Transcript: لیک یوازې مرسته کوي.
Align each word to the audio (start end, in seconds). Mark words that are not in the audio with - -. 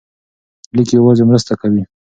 لیک 0.75 0.89
یوازې 0.97 1.23
مرسته 1.29 1.53
کوي. 1.61 1.81